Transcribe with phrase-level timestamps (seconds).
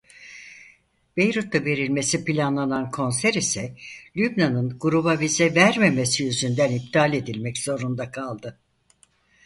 [1.17, 3.75] Beyrut'ta verilmesi planlanan konser ise
[4.17, 8.59] Lübnan'ın gruba vize vermemesi yüzünden iptal edilmek zorunda kaldı.